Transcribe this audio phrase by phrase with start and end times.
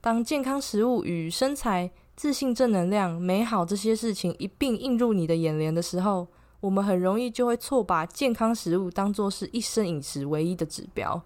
[0.00, 6.28] 当健康食物与身材、自信、正能量、美好这些事情一并映入你的眼帘的时候，
[6.60, 11.20] 我们很容易就会错把健康食物当做是一生饮食唯一的指标。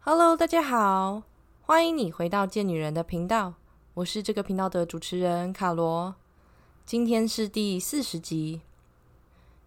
[0.00, 1.22] Hello，大家好，
[1.62, 3.54] 欢迎你回到贱女人的频道，
[3.94, 6.14] 我是这个频道的主持人卡罗。
[6.88, 8.62] 今天是第四十集。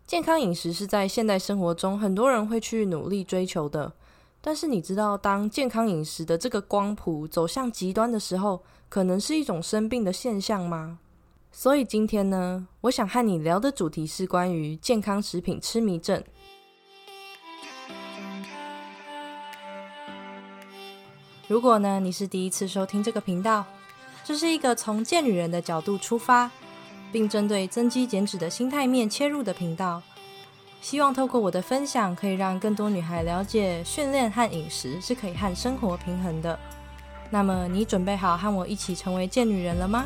[0.07, 3.93] 健康饮食是在现代生活中很多人会去努力追求的，
[4.41, 10.97] 但是你知道，当健康饮食的这个光谱走向极端的时候，可能是一种生病的现象吗？
[11.51, 16.23] 所以今天呢，我想和你聊的主题是关于健康食品痴迷症。
[21.47, 23.63] 如果呢，你是第一次收听这个频道，
[24.23, 26.49] 这是一个从贱女人的角度出发，
[27.11, 30.01] 并针对增肌减脂的心态面切入的频道。
[30.81, 36.57] 希望透过我的分享，可以让更多女孩了解训练和饮食是可以和生活平衡的。
[37.29, 40.05] 那么，你准备好和我一起成为贱女人了吗？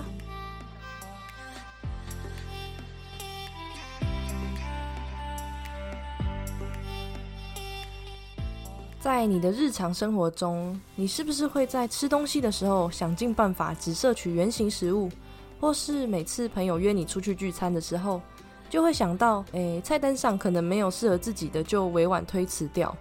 [8.99, 15.09] 在你的日常生活中，你是不是会在吃东西的时候想尽办法只摄取原形食物，
[15.65, 18.21] 或是每次朋友约你出去聚餐的时候，
[18.69, 22.95] 就会想到，诶，菜单上可能没有适合自己的，就委婉推辞掉；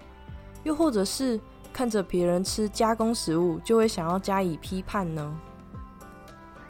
[0.63, 1.39] 又或者是
[1.75, 5.39] 看着别人吃加工食物，就会想要加以批判呢？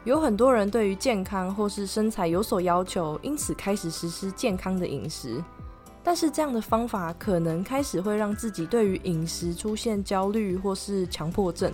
[0.03, 5.41] 有很多人对于健康或是身材有所要求，因此开始实施健康的饮食。
[6.03, 11.71] 但是这样的方法可能开始会让自己对于饮食出现焦虑或是强迫症。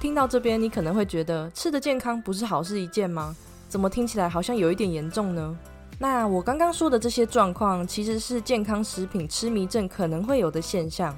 [0.00, 3.34] 听到这边，你可能会觉得吃的健康不是好事一件吗？
[3.74, 5.58] 怎么听起来好像有一点严重呢？
[5.98, 11.12] 那我刚刚说的这些状况，其实是健康食品痴迷症可能会有的现象。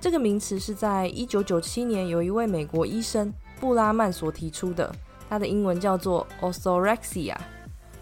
[0.00, 4.90] 这个名词是在一九九七年有一位美国医生布拉曼所提出的，
[5.28, 7.36] 他的英文叫做 orthorexia。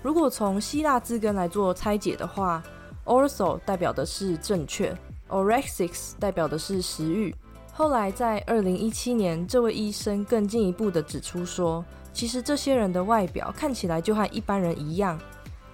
[0.00, 2.62] 如果从希腊字根来做拆解的话
[3.04, 4.96] ，Ortho 代表的是正确
[5.28, 7.34] ，Orexics 代表的是食欲。
[7.72, 15.18] 后来在二零一七年，这位医生更进一步的指出说，其实这些人的外表看起来就和一般人一样，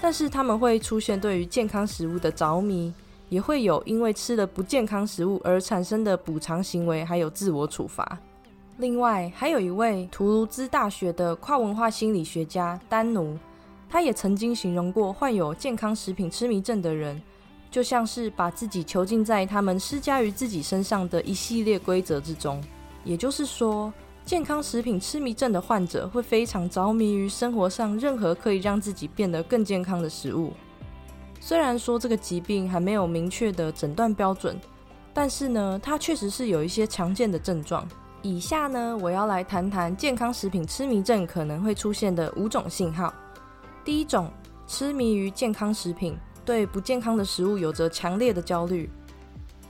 [0.00, 2.92] 但是他们会出现对于健康食物的着迷，
[3.28, 8.18] 也会有因为吃了不健康食物而产生的补偿行为，还有自我处罚。
[8.78, 13.36] 另外，还有一位图卢兹大学的跨文化心理学家丹奴。
[13.90, 17.20] 他也曾经形容过患有健康食品痴迷症的人，
[17.70, 22.62] 就像是把自己囚禁在他们施加于自己身上的一系列规则之中。
[23.02, 23.90] 也就是说，
[24.28, 30.52] 健康食品痴迷症的患者会非常着迷于生活上任何可以让自己变得更健康的食物。
[31.40, 34.60] 虽然说这个疾病还没有明确的诊断标准，
[35.14, 37.88] 但是呢，它确实是有一些常见的症状。
[38.20, 43.10] 以下呢，我要来谈谈健康食品痴迷症可能会出现的五种信号。
[43.82, 44.30] 第一种，
[44.66, 46.14] 痴迷于健康食品，
[46.44, 48.90] 对不健康的食物有着强烈的焦虑。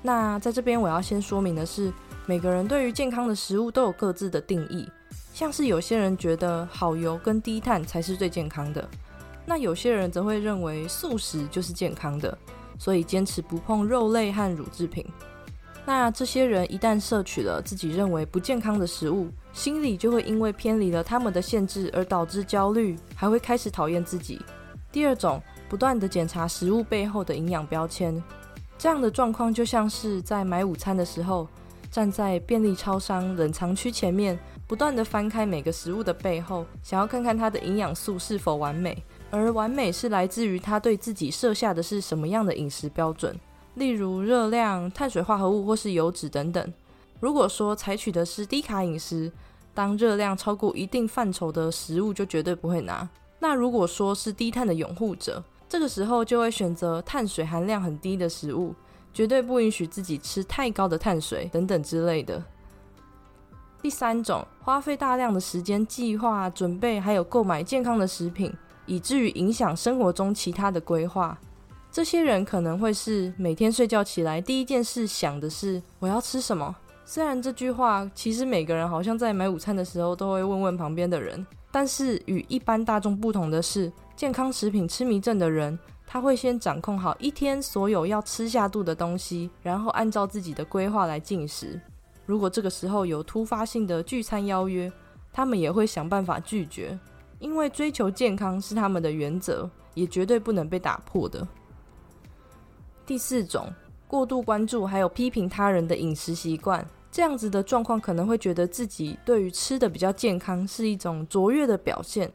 [0.03, 1.93] 那在这边我要先说明的是，
[2.29, 4.87] 每个人对于健康的食物都有各自的定义。
[5.33, 8.87] 像是有些人觉得好油跟低碳才是最健康的，
[9.47, 12.37] 那有些人则会认为素食就是健康的，
[12.79, 15.07] 所以坚持不碰肉类和乳制品。
[15.87, 24.39] 那这些人一旦摄取了自己认为不健康的食物，心里就会因为偏离了他们的限制而导致焦虑，还会开始讨厌自己。
[24.93, 28.23] 第二种，不断的检查食物背后的营养标签，
[28.77, 31.49] 这样的状况就像是在买午餐的时候，
[31.91, 43.35] 站在便利超商冷藏区前面，不断的翻开每个食物的背后，想要看看它的营养素是否完美，而完美是来自于他对自己设下的是什么样的饮食标准。
[43.75, 46.73] 例如热量、碳水化合物或是油脂等等。
[47.21, 49.31] 如果说采取的是低卡饮食，
[49.73, 53.09] 当热量超过一定范畴的食物就绝对不会拿。
[53.39, 58.75] 那如果说是低碳的拥护者，这个时候就会选择碳水含量很低的食物，
[59.13, 62.43] 绝对不允许自己吃太高的碳水等等之类的。
[63.81, 68.53] 第三种，花费大量的时间计划、准备还有购买健康的食品，
[68.87, 71.39] 以至于影响生活中其他的规划。
[71.91, 76.75] 这些人可能会是每天睡觉起来第一件事想的是我要吃什么。
[77.05, 85.79] 虽然这句话其实每个人好像在买午餐的时候都会问问旁边的人，但是与一般大众不同的是，健康食品痴迷症的人
[86.11, 91.79] 他会先掌控好一天所有要吃下肚的东西，然后按照自己的规划来进食。
[92.25, 94.91] 如果这个时候有突发性的聚餐邀约，
[95.33, 96.99] 他们也会想办法拒绝，
[97.39, 99.71] 因为追求健康是他们的原则。
[99.95, 101.45] 也绝对不能被打破的。
[103.05, 103.67] 第四种，
[104.07, 112.33] 过度关注还有批评他人的饮食习惯，这样子的状况可能会觉得自己对于吃的比较健康是一种卓越的表现。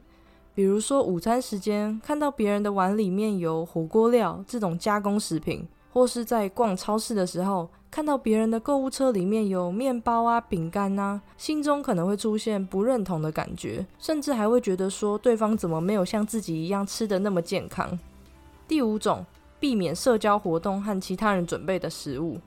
[0.56, 17.98] 比如说午餐时间看到别人的碗里面有火锅料这种加工食品，或是在逛超市的时候看到别人的购物车里面有面包啊、饼干啊，心中可能会出现不认同的感觉，甚至还会觉得说对方怎么没有像自己一样吃的那么健康。
[18.68, 19.26] 第五种，
[19.60, 22.40] 避免社交活动和其他人准备的食物。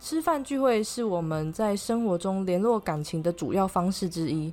[0.00, 4.50] 吃饭聚会是我们在生活中联络感情的主要方式之一。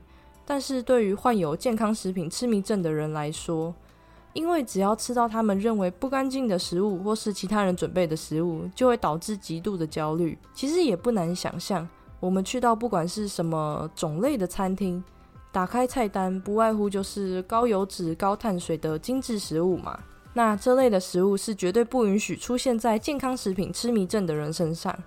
[0.49, 3.75] 但是对于患有健康食品痴迷症的人来说，
[4.31, 10.37] 因为只要吃到他们认为不干净的食物，或是其他人准备的食物，就会导致极度的焦虑。
[10.53, 11.85] 其实也不难想象，
[12.21, 15.03] 我们去到不管是什么种类的餐厅，
[15.51, 19.99] 打开菜单，不外乎就是高油脂、高碳水的精致食物嘛。
[20.33, 24.97] 那这类的食物是绝对不允许出现在健康食品痴迷症的人身上。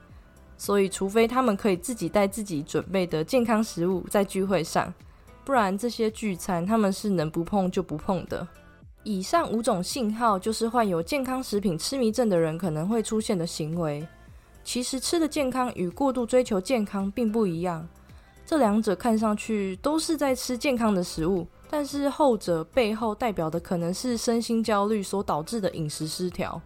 [0.59, 4.93] 所以，除非他们可以自己带自己准备的健康食物在聚会上。
[5.45, 8.47] 不然这些聚餐他们是能不碰就不碰的。
[9.03, 14.07] 以上五种信号就是患有健康食品痴迷症的人可能会出现的行为。
[14.63, 17.89] 其实吃的健康与过度追求健康并不一样，
[18.45, 26.61] 这两者看上去都是在吃健康的食物，但是后者背后代表的可能是身心焦虑所导致的饮食失调。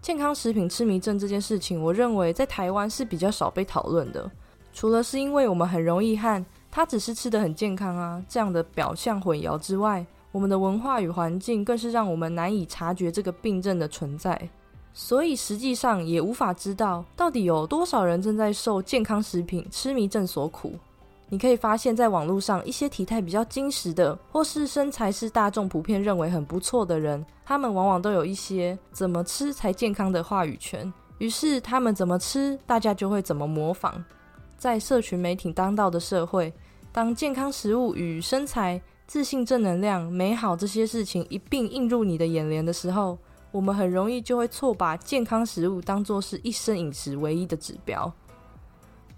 [0.00, 4.28] 健康食品痴迷症这件事情，我认为在台湾是比较少被讨论的，
[4.72, 14.48] 除了是因为我们很容易和他只是吃的很健康啊，这样的表象混淆之外，我们的文化与环境更是让我们难以察觉这个病症的存在，
[14.94, 20.74] 所以实际上也无法知道到底有多少人正在受健康食品痴迷症所苦。
[21.32, 34.04] 你可以发现，在网络上一些体态比较精实的，或是身材是大众普遍认为很不错的人，他们往往都有一些怎么吃才健康的话语权，于是他们怎么吃，大家就会怎么模仿。
[34.60, 36.52] 在社群媒体当道的社会，
[36.92, 43.16] 当健康食物与身材、自信、正能量、美好这些事情一并映入你的眼帘的时候，
[43.52, 48.12] 我们很容易就会错把健康食物当作是一生饮食唯一的指标。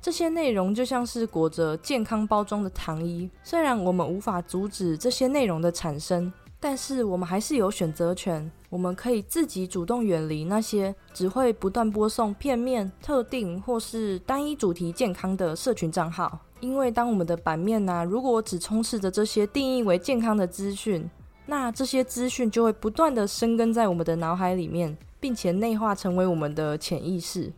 [0.01, 6.33] 这些内容就像是裹着健康包装的糖衣，虽然我们无法阻止这些内容的产生。
[6.65, 16.39] 但是我们还是有选择权，我们可以自己主动远离那些只会不断播送片面、特定或是单一主题健康的社群账号。
[16.61, 21.11] 因为当我们的版面呢，如果只充斥着这些定义为健康的资讯，
[21.47, 27.53] 那这些资讯就会不断的生根在我们的脑海里面，并且内化成为我们的潜意识。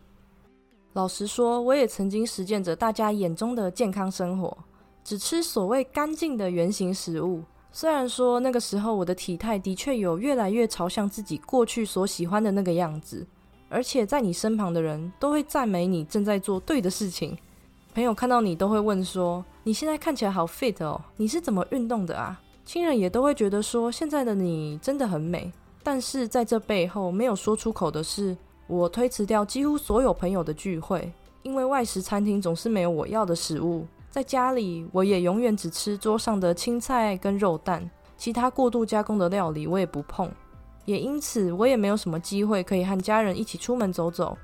[0.93, 4.57] 老实说，我也曾经实践着大家眼中的健康生活，
[5.03, 7.43] 只吃所谓干净的原型食物。
[7.77, 13.27] 虽然说那个时候我的体态的确有越来越朝向自己过去所喜欢的那个样子，
[13.67, 17.37] 而且在你身旁的人都会赞美你正在做对的事情，
[17.93, 25.51] 朋友看到你都会问说：“你现在看起来好 fit 哦，你是怎么运动的啊？”亲人也都会觉得说：“现在的你真的很美。”
[25.83, 28.37] 但是在这背后没有说出口的是，
[28.67, 31.11] 我推辞掉几乎所有朋友的聚会，
[31.43, 33.85] 因为外食餐厅总是没有我要的食物。
[34.15, 40.31] 在家里，我也永远只吃桌上的青菜跟肉蛋，其他过度加工的料理我也不碰。
[40.85, 44.37] 也因此，我也没有什么机会可以和家人一起出门走走，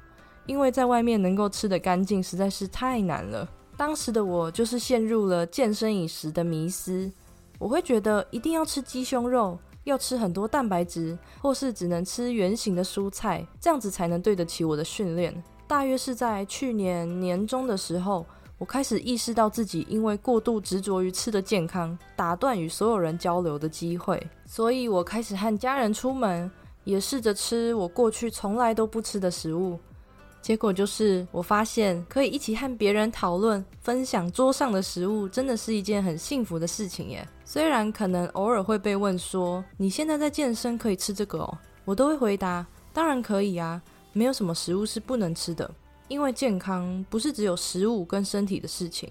[0.45, 3.47] 因为在外面能够吃得干净实在是太难了。
[3.77, 7.09] 当时的我就是陷入了健身饮食的迷思，
[7.57, 15.41] 我会觉得一定要吃鸡胸肉，要吃很多蛋白质，或是只能吃圆形的蔬菜，这样子才能对得起我的训练。
[15.65, 18.25] 大约是在去年年中的时候。
[18.61, 26.49] 我开始意识到自己因为过度执着于吃的健康，打断与所有人交流的机会，所以我开始和家人出门，
[26.83, 29.79] 也试着吃我过去从来都不吃的食物。
[30.43, 37.27] 结果就是，我发现可以一起和别人讨论、分享桌上的食物，真的是一件很幸福的事情耶。
[37.43, 42.63] 虽然可能偶尔会被问说：“你现在在健身，可以吃这个哦？”我都会回答
[42.93, 43.81] ：“当然可以啊，
[44.13, 45.67] 没有什么食物是不能吃的。”
[46.11, 49.09] 因为健康不是只有食物跟身体的事情，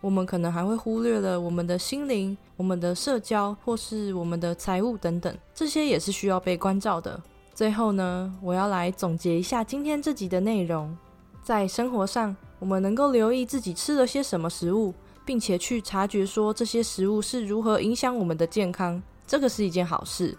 [0.00, 7.22] 我们可能还会忽略了我们的心灵、我们的社交或是我们的财务等等，这些也是需要被关照的。
[7.54, 10.96] 最后呢，我要来总结一下今天这集的内容。
[11.42, 14.94] 在生活上，我们能够留意自己吃了些什么食物，
[15.26, 20.34] 并且去察觉说这些食物是如何影响我们的健康，这个是一件好事。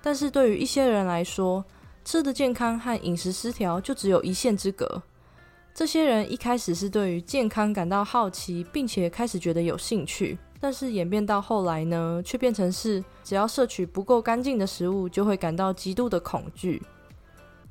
[0.00, 1.62] 但是对于一些人来说，
[2.02, 5.02] 吃的健康和饮食失调就只有一线之隔。
[5.74, 16.80] 这些人一开始是对于健康感到好奇，并且开始觉得有兴趣，但是演变到后来呢，却变成是只要摄取不够干净的食物，就会感到极度的恐惧。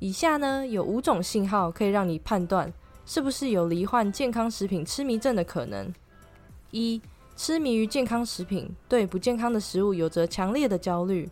[0.00, 2.70] 以下呢有五种信号可以让你判断
[3.06, 5.90] 是不是有罹患健康食品痴迷症的可能：
[6.72, 7.00] 一、
[7.36, 11.26] 痴迷于健康食品，对不健康的食物有着强烈的焦虑；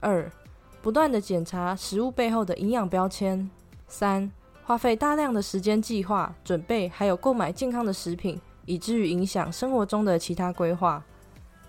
[0.00, 0.32] 二、
[0.80, 3.46] 不断的检查食物背后的营养标签；
[3.86, 4.30] 三、
[4.70, 8.40] 花费大量的时间计划、准备还有购买健康的食品。
[8.66, 11.04] 以至于影响生活中的其他规划。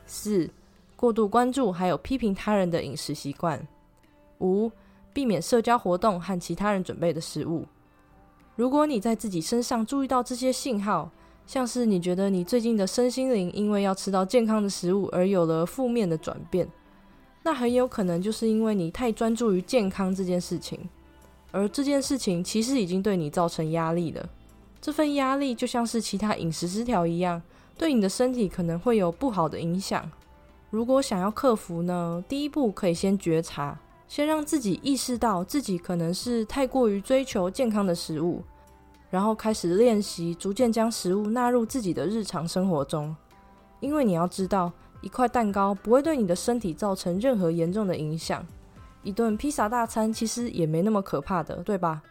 [0.05, 0.48] 四、
[0.96, 3.60] 过度关注还有批评他人的饮食习惯。
[4.41, 4.72] 五、
[5.12, 7.65] 避免社交活动和其他人准备的食物。
[8.55, 11.10] 如果你在自己身上注意到这些信号，
[11.48, 16.70] 像是你觉得你最近的身心灵因为要吃到健康的食物而有了负面的转变，
[17.41, 20.79] 那很有可能就是因为你太专注于健康这件事情，
[21.51, 24.29] 而这件事情其实已经对你造成压力了。
[24.81, 27.41] 这份压力就像是其他饮食失调一样，
[27.77, 30.10] 对你的身体可能会有不好的影响。
[30.70, 33.77] 如果想要克服呢，第一步可以先觉察，
[34.08, 38.41] 先让自己意识到自己可能是太过于追求健康的食物，
[39.10, 43.15] 然后开始练习，逐渐将食物纳入自己的日常生活中。
[43.81, 48.46] 因为你要知道，一块蛋糕不会对你的身体造成任何严重的影响，
[49.03, 52.01] 一顿披萨大餐其实也没那么可怕的，对吧？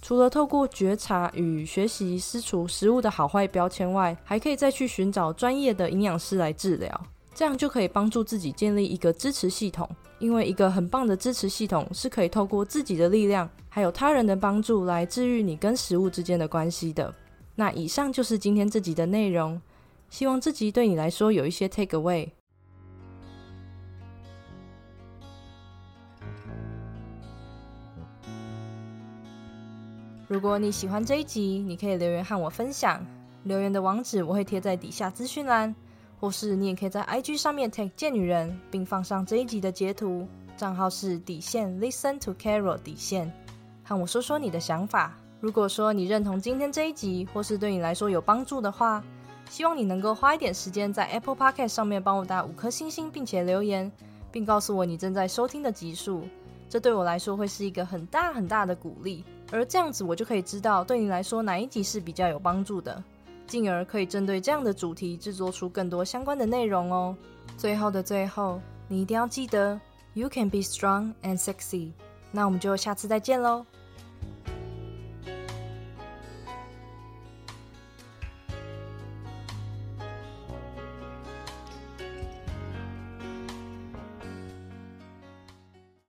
[0.00, 9.88] 除了透过觉察与学习撕除食物的好坏标签外，还可以再去寻找专业的营养师来治疗，这样就可以帮助自己建立一个支持系统。
[10.20, 17.12] 因为一个很棒的支持系统是可以透过自己的力量，还有他人的帮助来治愈你跟食物之间的关系的。
[17.54, 19.60] 那以上就是今天这集的内容，
[20.10, 22.28] 希望这集对你来说有一些 take away。
[30.28, 33.04] 如果你喜欢这一集，你可以留言和我分享。
[33.44, 35.74] 留言的网址我会贴在底下资讯栏，
[36.20, 43.32] 或是你也可以在 IG 上面 tag 贱女人，并放上这一集的截图，账号是底线 Listen to Carol 底线，
[43.82, 45.16] 和我说说你的想法。
[45.40, 49.02] 如果说你认同今天这一集，或是对你来说有帮助的话，
[49.48, 53.90] 希望你能够花一点时间在 Apple Podcast 上面帮我打五颗星星，并且留言，
[54.30, 56.22] 并告诉我你正在收听的集数。
[56.68, 59.24] 这对我来说会是一个很大很大的鼓励。
[59.50, 63.02] 而这样子，我就可以知道对你来说哪一集是比较有帮助的，
[63.46, 67.16] 进而可以针对这样的主题制作出更多相关的内容哦。
[67.56, 69.80] 最后的最后，你一定要记得
[70.12, 71.92] ，You can be strong and sexy。
[72.30, 73.64] 那我们就下次再见喽。